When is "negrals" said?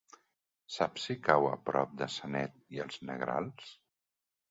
3.13-3.73